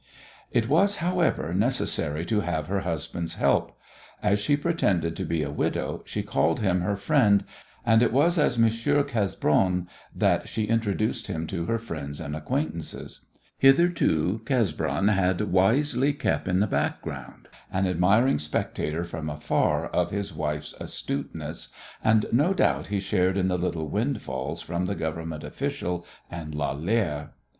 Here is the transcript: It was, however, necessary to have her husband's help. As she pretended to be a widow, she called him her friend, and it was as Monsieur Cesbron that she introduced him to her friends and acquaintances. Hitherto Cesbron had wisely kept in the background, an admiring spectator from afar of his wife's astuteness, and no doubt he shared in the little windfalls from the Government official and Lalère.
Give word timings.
It 0.49 0.67
was, 0.67 0.95
however, 0.95 1.53
necessary 1.53 2.25
to 2.25 2.39
have 2.39 2.65
her 2.65 2.79
husband's 2.79 3.35
help. 3.35 3.77
As 4.23 4.39
she 4.39 4.57
pretended 4.57 5.15
to 5.15 5.25
be 5.25 5.43
a 5.43 5.51
widow, 5.51 6.01
she 6.05 6.23
called 6.23 6.59
him 6.59 6.81
her 6.81 6.95
friend, 6.95 7.43
and 7.85 8.01
it 8.01 8.11
was 8.11 8.39
as 8.39 8.57
Monsieur 8.57 9.03
Cesbron 9.03 9.87
that 10.15 10.49
she 10.49 10.63
introduced 10.63 11.27
him 11.27 11.45
to 11.45 11.65
her 11.65 11.77
friends 11.77 12.19
and 12.19 12.35
acquaintances. 12.35 13.27
Hitherto 13.59 14.41
Cesbron 14.43 15.09
had 15.09 15.39
wisely 15.41 16.13
kept 16.13 16.47
in 16.47 16.61
the 16.61 16.65
background, 16.65 17.47
an 17.71 17.85
admiring 17.85 18.39
spectator 18.39 19.03
from 19.03 19.29
afar 19.29 19.85
of 19.85 20.09
his 20.09 20.33
wife's 20.33 20.73
astuteness, 20.79 21.67
and 22.03 22.25
no 22.31 22.55
doubt 22.55 22.87
he 22.87 22.99
shared 22.99 23.37
in 23.37 23.49
the 23.49 23.57
little 23.59 23.87
windfalls 23.87 24.63
from 24.63 24.87
the 24.87 24.95
Government 24.95 25.43
official 25.43 26.03
and 26.31 26.55
Lalère. 26.55 27.33